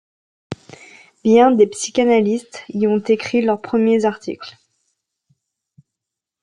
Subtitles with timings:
[1.23, 4.57] Bien des psychanalystes y ont écrit leurs premiers articles.